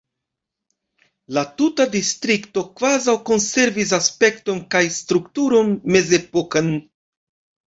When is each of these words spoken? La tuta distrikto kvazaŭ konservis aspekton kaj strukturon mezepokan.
La 1.37 1.43
tuta 1.59 1.85
distrikto 1.95 2.63
kvazaŭ 2.81 3.15
konservis 3.31 3.93
aspekton 3.99 4.63
kaj 4.77 4.83
strukturon 4.97 5.71
mezepokan. 5.99 6.75